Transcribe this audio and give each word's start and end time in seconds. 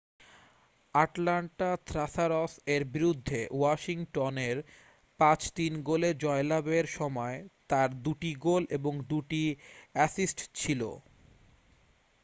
Atlanta 0.93 1.69
Thrashers 1.87 2.53
এর 2.67 2.83
বিরুদ্ধে 2.93 3.39
Washington 3.51 4.35
এর 4.49 4.57
5-3 5.19 5.87
গোলে 5.87 6.09
জয়লাভ 6.23 6.65
এর 6.77 6.87
সময় 6.97 7.37
তার 7.69 7.89
দু'টি 8.03 8.31
গোল 8.45 8.63
এবং 8.77 8.93
দু'টি 9.09 9.43
অ্যাসিস্ট 9.95 10.39
ছিল 10.55 10.81